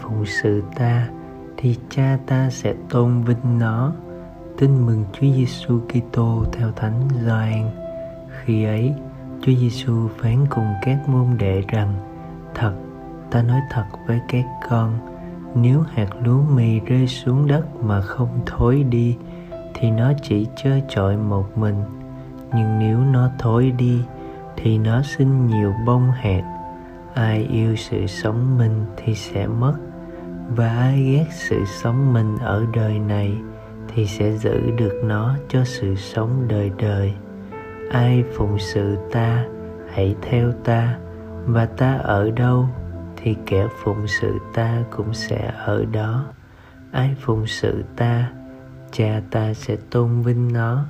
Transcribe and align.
phụng 0.00 0.24
sự 0.26 0.62
ta, 0.76 1.08
thì 1.56 1.76
cha 1.90 2.18
ta 2.26 2.50
sẽ 2.50 2.74
tôn 2.88 3.22
vinh 3.22 3.58
nó. 3.58 3.92
Tin 4.58 4.86
mừng 4.86 5.04
Chúa 5.12 5.26
Giêsu 5.36 5.80
Kitô 5.88 6.44
theo 6.52 6.72
Thánh 6.76 7.08
Gioan. 7.24 7.70
Khi 8.44 8.64
ấy, 8.64 8.94
Chúa 9.42 9.52
Giêsu 9.52 10.08
phán 10.18 10.46
cùng 10.50 10.68
các 10.82 11.08
môn 11.08 11.26
đệ 11.38 11.62
rằng, 11.68 11.94
thật, 12.54 12.72
ta 13.30 13.42
nói 13.42 13.60
thật 13.70 13.84
với 14.06 14.20
các 14.28 14.44
con, 14.68 14.98
nếu 15.54 15.80
hạt 15.80 16.08
lúa 16.24 16.42
mì 16.54 16.80
rơi 16.80 17.06
xuống 17.06 17.46
đất 17.46 17.84
mà 17.84 18.00
không 18.00 18.40
thối 18.46 18.82
đi, 18.82 19.16
thì 19.74 19.90
nó 19.90 20.12
chỉ 20.22 20.46
chơi 20.62 20.82
chọi 20.88 21.16
một 21.16 21.58
mình. 21.58 21.76
Nhưng 22.54 22.78
nếu 22.78 22.98
nó 22.98 23.30
thối 23.38 23.70
đi, 23.70 24.00
thì 24.56 24.78
nó 24.78 25.02
sinh 25.02 25.46
nhiều 25.46 25.72
bông 25.86 26.10
hạt 26.10 26.59
ai 27.14 27.46
yêu 27.50 27.76
sự 27.76 28.06
sống 28.06 28.58
mình 28.58 28.86
thì 28.96 29.14
sẽ 29.14 29.46
mất, 29.46 29.74
và 30.56 30.68
ai 30.68 31.02
ghét 31.02 31.26
sự 31.30 31.64
sống 31.64 32.12
mình 32.12 32.38
ở 32.38 32.66
đời 32.74 32.98
này 32.98 33.38
thì 33.88 34.06
sẽ 34.06 34.32
giữ 34.32 34.70
được 34.76 35.00
nó 35.04 35.36
cho 35.48 35.64
sự 35.64 35.94
sống 35.94 36.48
đời 36.48 36.70
đời. 36.78 37.14
Ai 37.90 38.24
phụng 38.36 38.58
sự 38.58 38.96
ta, 39.12 39.44
hãy 39.92 40.14
theo 40.22 40.52
ta, 40.64 40.98
và 41.46 41.66
ta 41.66 41.96
ở 41.96 42.30
đâu 42.30 42.68
thì 43.16 43.36
kẻ 43.46 43.66
phụng 43.82 44.06
sự 44.06 44.38
ta 44.54 44.82
cũng 44.90 45.14
sẽ 45.14 45.52
ở 45.56 45.84
đó. 45.84 46.24
Ai 46.92 47.16
phụng 47.20 47.46
sự 47.46 47.84
ta, 47.96 48.30
cha 48.92 49.20
ta 49.30 49.54
sẽ 49.54 49.76
tôn 49.90 50.22
vinh 50.22 50.52
nó. 50.52 50.84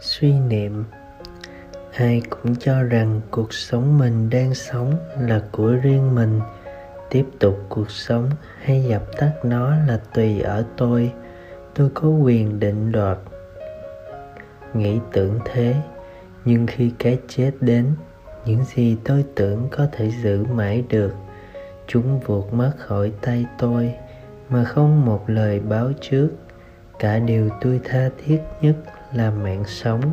Suy 0.00 0.32
niệm 0.32 0.84
ai 1.94 2.22
cũng 2.30 2.56
cho 2.56 2.82
rằng 2.82 3.20
cuộc 3.30 3.52
sống 3.52 3.98
mình 3.98 4.30
đang 4.30 4.54
sống 4.54 4.94
là 5.20 5.42
của 5.52 5.72
riêng 5.72 6.14
mình. 6.14 6.40
Tiếp 7.10 7.24
tục 7.38 7.58
cuộc 7.68 7.90
sống 7.90 8.30
hay 8.62 8.84
dập 8.84 9.02
tắt 9.18 9.32
nó 9.42 9.70
là 9.70 10.00
tùy 10.14 10.40
ở 10.40 10.64
tôi. 10.76 11.12
Tôi 11.74 11.90
có 11.94 12.08
quyền 12.08 12.60
định 12.60 12.92
đoạt. 12.92 13.18
Nghĩ 14.74 14.98
tưởng 15.12 15.38
thế, 15.44 15.74
nhưng 16.44 16.66
khi 16.66 16.92
cái 16.98 17.18
chết 17.28 17.50
đến, 17.60 17.86
những 18.44 18.64
gì 18.64 18.96
tôi 19.04 19.24
tưởng 19.34 19.68
có 19.70 19.86
thể 19.92 20.10
giữ 20.22 20.44
mãi 20.44 20.84
được. 20.88 21.14
Chúng 21.86 22.20
vụt 22.20 22.52
mất 22.52 22.72
khỏi 22.78 23.12
tay 23.22 23.46
tôi, 23.58 23.94
mà 24.48 24.64
không 24.64 25.06
một 25.06 25.24
lời 25.26 25.60
báo 25.60 25.90
trước. 26.00 26.28
Cả 26.98 27.18
điều 27.18 27.48
tôi 27.60 27.80
tha 27.84 28.10
thiết 28.24 28.40
nhất 28.60 28.76
là 29.12 29.30
mạng 29.30 29.64
sống 29.66 30.12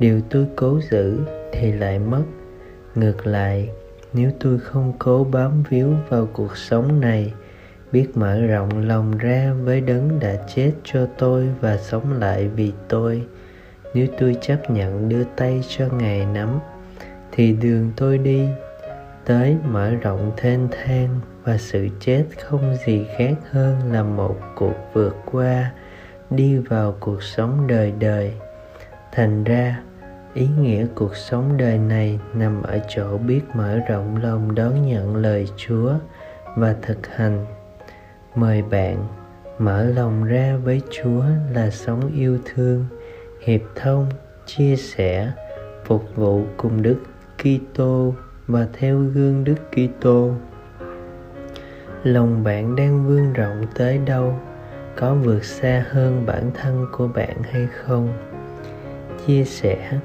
điều 0.00 0.20
tôi 0.30 0.46
cố 0.56 0.80
giữ 0.90 1.18
thì 1.52 1.72
lại 1.72 1.98
mất. 1.98 2.22
Ngược 2.94 3.26
lại, 3.26 3.68
nếu 4.12 4.30
tôi 4.40 4.58
không 4.58 4.92
cố 4.98 5.24
bám 5.24 5.62
víu 5.68 5.94
vào 6.08 6.28
cuộc 6.32 6.56
sống 6.56 7.00
này, 7.00 7.32
biết 7.92 8.06
mở 8.14 8.40
rộng 8.40 8.88
lòng 8.88 9.18
ra 9.18 9.52
với 9.62 9.80
đấng 9.80 10.20
đã 10.20 10.34
chết 10.54 10.72
cho 10.84 11.06
tôi 11.18 11.48
và 11.60 11.76
sống 11.76 12.20
lại 12.20 12.48
vì 12.48 12.72
tôi, 12.88 13.22
nếu 13.94 14.06
tôi 14.18 14.36
chấp 14.40 14.70
nhận 14.70 15.08
đưa 15.08 15.24
tay 15.36 15.62
cho 15.68 15.88
ngài 15.88 16.26
nắm, 16.26 16.58
thì 17.32 17.52
đường 17.52 17.92
tôi 17.96 18.18
đi 18.18 18.48
tới 19.24 19.56
mở 19.64 19.90
rộng 19.90 20.32
thênh 20.36 20.60
thang 20.70 21.20
và 21.44 21.58
sự 21.58 21.88
chết 22.00 22.24
không 22.38 22.76
gì 22.86 23.06
khác 23.16 23.34
hơn 23.50 23.92
là 23.92 24.02
một 24.02 24.36
cuộc 24.56 24.74
vượt 24.92 25.16
qua 25.32 25.72
đi 26.30 26.56
vào 26.56 26.96
cuộc 27.00 27.22
sống 27.22 27.66
đời 27.66 27.92
đời. 27.98 28.32
Thành 29.12 29.44
ra 29.44 29.82
ý 30.38 30.48
nghĩa 30.60 30.86
cuộc 30.94 31.16
sống 31.16 31.56
đời 31.56 31.78
này 31.78 32.18
nằm 32.34 32.62
ở 32.62 32.78
chỗ 32.88 33.18
biết 33.18 33.40
mở 33.54 33.78
rộng 33.88 34.16
lòng 34.22 34.54
đón 34.54 34.86
nhận 34.86 35.16
lời 35.16 35.48
chúa 35.56 35.92
và 36.56 36.74
thực 36.82 37.06
hành. 37.06 37.46
Mời 38.34 38.62
bạn 38.62 39.06
mở 39.58 39.84
lòng 39.84 40.24
ra 40.24 40.56
với 40.64 40.82
chúa 40.90 41.24
là 41.54 41.70
sống 41.70 42.12
yêu 42.14 42.38
thương, 42.44 42.84
hiệp 43.40 43.60
thông, 43.74 44.06
chia 44.46 44.76
sẻ, 44.76 45.32
phục 45.84 46.16
vụ 46.16 46.42
cùng 46.56 46.82
đức 46.82 46.98
kitô 47.38 48.14
và 48.46 48.66
theo 48.72 48.98
gương 48.98 49.44
đức 49.44 49.58
kitô. 49.70 50.32
Lòng 52.02 52.44
bạn 52.44 52.76
đang 52.76 53.06
vươn 53.06 53.32
rộng 53.32 53.64
tới 53.74 53.98
đâu? 53.98 54.38
Có 54.96 55.14
vượt 55.14 55.44
xa 55.44 55.84
hơn 55.90 56.26
bản 56.26 56.50
thân 56.54 56.86
của 56.92 57.08
bạn 57.08 57.42
hay 57.42 57.66
không? 57.66 58.12
Chia 59.26 59.44
sẻ 59.44 59.98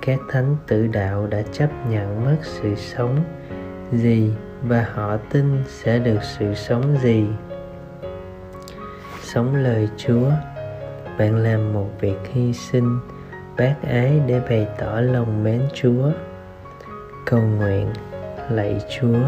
các 0.00 0.20
thánh 0.28 0.56
tử 0.66 0.86
đạo 0.86 1.26
đã 1.26 1.42
chấp 1.52 1.70
nhận 1.90 2.24
mất 2.24 2.36
sự 2.42 2.74
sống 2.76 3.24
gì 3.92 4.30
và 4.62 4.86
họ 4.94 5.16
tin 5.16 5.62
sẽ 5.66 5.98
được 5.98 6.18
sự 6.22 6.54
sống 6.54 6.96
gì? 7.02 7.24
Sống 9.22 9.54
lời 9.54 9.88
chúa, 9.96 10.30
bạn 11.18 11.36
làm 11.36 11.72
một 11.72 11.88
việc 12.00 12.18
hy 12.32 12.52
sinh 12.52 12.98
bác 13.56 13.74
ái 13.82 14.20
để 14.26 14.40
bày 14.40 14.66
tỏ 14.78 15.00
lòng 15.00 15.44
mến 15.44 15.62
chúa. 15.74 16.10
Cầu 17.26 17.40
nguyện, 17.40 17.86
lạy 18.50 18.80
chúa, 18.98 19.20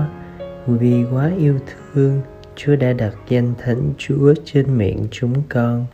vì 0.66 1.04
quá 1.12 1.30
yêu 1.38 1.58
thương, 1.66 2.20
chúa 2.56 2.76
đã 2.76 2.92
đặt 2.92 3.14
danh 3.28 3.54
thánh 3.58 3.92
chúa 3.98 4.34
trên 4.44 4.78
miệng 4.78 5.06
chúng 5.10 5.42
con 5.48 5.86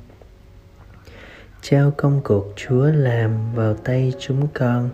trao 1.71 1.93
công 1.97 2.21
cuộc 2.25 2.53
chúa 2.57 2.85
làm 2.85 3.55
vào 3.55 3.75
tay 3.75 4.13
chúng 4.19 4.49
con. 4.55 4.91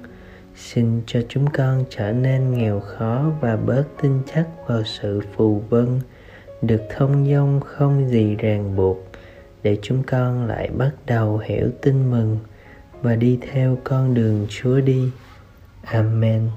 Xin 0.57 1.03
cho 1.07 1.21
chúng 1.29 1.47
con 1.53 1.85
trở 1.91 2.13
nên 2.13 2.59
nghèo 2.59 2.81
khó 2.81 3.31
và 3.41 3.57
bớt 3.57 3.85
tin 4.03 4.13
chắc 4.35 4.47
vào 4.67 4.83
sự 4.85 5.21
phù 5.37 5.63
vân. 5.69 6.01
Được 6.63 6.83
thông 6.97 7.27
dong 7.33 7.61
không 7.61 8.09
gì 8.09 8.37
ràng 8.37 8.77
buộc, 8.77 8.99
để 9.63 9.79
chúng 9.83 10.03
con 10.03 10.47
lại 10.47 10.69
bắt 10.69 10.91
đầu 11.07 11.39
hiểu 11.39 11.69
tin 11.83 12.11
mừng 12.11 12.39
và 13.03 13.17
đi 13.17 13.39
theo 13.53 13.79
con 13.85 14.15
đường 14.15 14.47
chúa 14.49 14.81
đi. 14.81 15.11
Amen. 15.83 16.49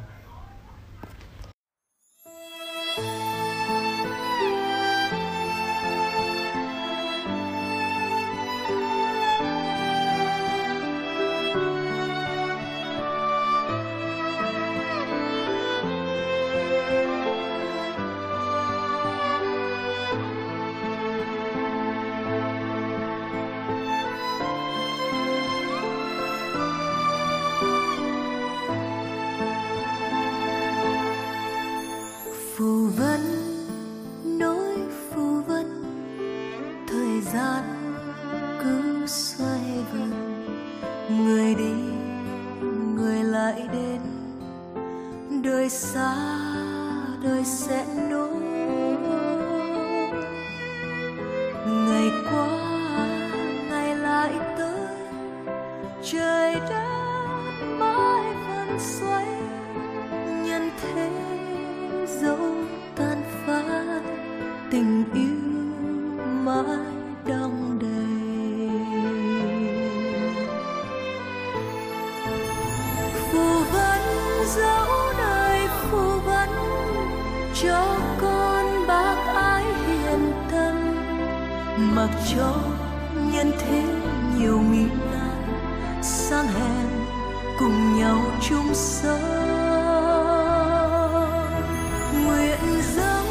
Xa 45.94 46.16
đời 47.24 47.44
sẽ 47.46 47.86
nối 48.10 48.30
ngày 51.66 52.12
qua 52.32 52.65
mặc 81.78 82.10
cho 82.36 82.56
nhân 83.34 83.52
thế 83.60 83.84
nhiều 84.38 84.60
nghi 84.60 84.86
nan 85.12 85.44
sang 86.04 86.48
hèn 86.48 86.88
cùng 87.60 88.00
nhau 88.00 88.18
chung 88.50 88.74
sống. 88.74 89.46
Nguyện 92.26 92.82
dâng 92.96 93.26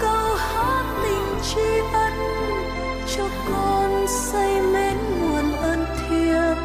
câu 0.00 0.34
hát 0.36 0.84
tình 1.02 1.40
tri 1.42 1.78
ân 1.92 2.12
cho 3.16 3.24
con 3.48 4.06
say 4.08 4.60
mến 4.60 4.96
nguồn 5.20 5.52
ân 5.52 5.84
thiên 6.08 6.56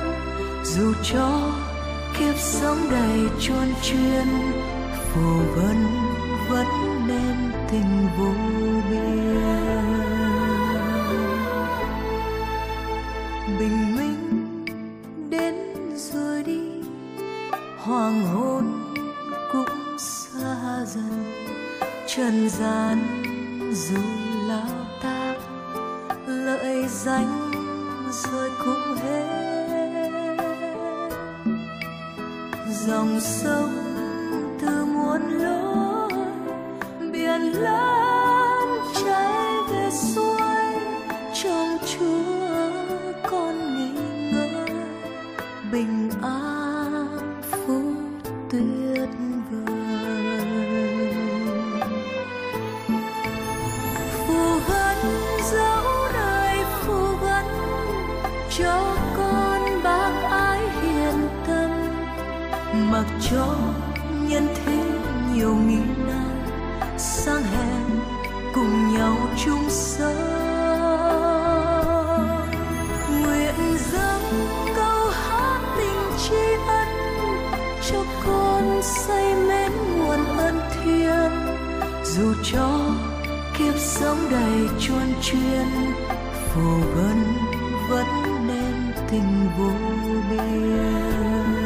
dù 0.63 0.93
cho 1.03 1.51
kiếp 2.19 2.35
sống 2.37 2.77
đầy 2.91 3.29
chuôn 3.39 3.73
chuyên, 3.83 4.27
phù 5.13 5.21
vân 5.55 5.87
vẫn 6.49 6.67
nên 7.07 7.51
tình 7.71 8.07
vô 8.17 8.50
bình 13.81 13.95
minh 13.95 14.65
đến 15.29 15.55
rồi 15.95 16.43
đi. 16.43 16.61
Hoàng 17.77 18.21
hôn 18.25 18.93
cũng 19.51 19.97
xa 19.97 20.85
dần, 20.85 21.33
trần 22.07 22.49
gian 22.49 22.97
dù 23.73 24.01
lao 24.47 24.85
tác 25.03 25.35
lợi 26.27 26.85
danh 26.89 27.51
rồi 28.11 28.51
cũng 28.65 28.95
hết. 29.03 29.27
Dòng 32.87 33.19
sông 33.21 33.73
từ 34.61 34.85
muôn 34.85 35.21
lối, 35.31 36.11
biển 37.11 37.41
lớn 37.41 38.00
tuyệt 48.51 49.09
vời. 49.51 50.31
Phù 54.27 54.59
vấn 54.67 54.97
dấu 55.51 55.85
đời 56.13 56.57
phù 56.81 57.15
vấn 57.21 57.45
cho 58.57 58.97
con 59.17 59.61
bác 59.83 60.23
ái 60.29 60.59
hiền 60.81 61.27
tâm 61.47 61.71
mặc 62.91 63.05
cho 63.29 63.55
nhân 64.29 64.47
thế 64.55 64.83
nhiều 65.33 65.55
nghi 65.55 65.90
dù 82.31 82.37
cho 82.43 82.95
kiếp 83.57 83.73
sống 83.77 84.17
đầy 84.31 84.67
chuôn 84.79 85.13
chuyên. 85.21 85.67
Phù 86.53 86.79
vân 86.95 87.23
vẫn 87.89 88.07
nên 88.47 88.93
tình 89.11 89.49
vô 89.57 89.71
biên. 90.29 91.60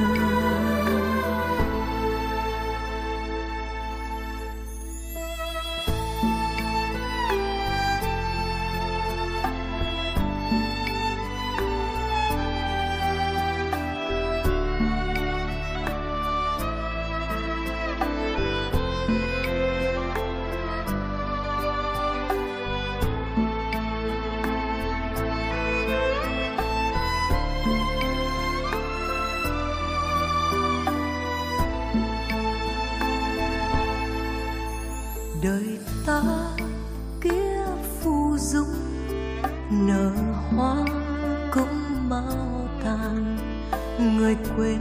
Người 44.25 44.37
quên, 44.57 44.79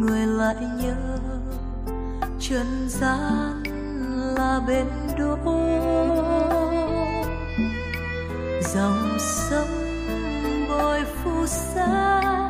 người 0.00 0.26
lại 0.26 0.56
nhớ. 0.82 1.18
Trần 2.40 2.88
gian 2.88 3.62
là 4.36 4.60
bên 4.68 4.86
đỗ. 5.18 5.36
Dòng 8.74 9.16
sông 9.18 9.68
bồi 10.68 11.00
phù 11.04 11.46
sa 11.46 12.45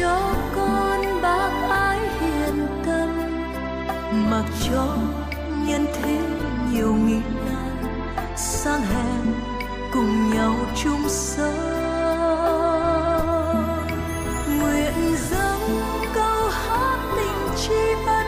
cho 0.00 0.34
con 0.56 1.22
bác 1.22 1.50
ái 1.70 1.98
hiền 2.20 2.66
tâm 2.86 3.08
mặc 4.30 4.44
cho 4.68 4.96
nhân 5.66 5.86
thế 5.94 6.18
nhiều 6.72 6.94
nghi 6.94 7.20
nan 7.46 7.76
sang 8.36 8.80
hèn 8.80 9.34
cùng 9.92 10.30
nhau 10.34 10.54
chung 10.82 11.08
sống. 11.08 11.80
Nguyện 14.58 15.16
dâng 15.30 15.80
câu 16.14 16.48
hát 16.48 16.98
tình 17.16 17.56
tri 17.56 18.04
ân 18.06 18.26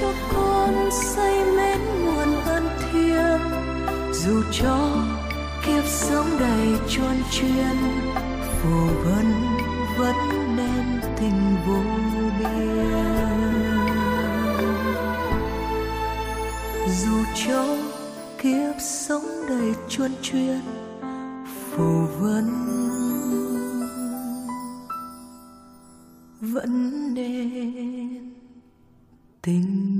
cho 0.00 0.08
con 0.34 0.90
say 0.92 1.44
mến 1.44 1.80
nguồn 2.04 2.40
ân 2.44 2.68
thiêng. 2.78 3.40
Dù 4.12 4.42
cho 4.52 4.78
kiếp 5.66 5.84
sống 5.86 6.26
đầy 6.40 6.78
chuôn 6.88 7.22
chuyên 7.30 7.76
phù 8.62 8.86
vân 9.04 9.34
vẫn 9.98 10.29
em 10.76 11.00
tình 11.16 11.56
vô 11.66 11.80
biên. 12.38 12.80
Dù 17.00 17.16
cho 17.46 17.76
kiếp 18.38 18.74
sống 18.80 19.24
đầy 19.48 19.74
chuôn 19.88 20.10
chuyên, 20.22 20.60
phù 21.70 22.06
vấn 22.20 22.46
vẫn 26.40 27.14
nên 27.14 28.34
tình 29.42 29.99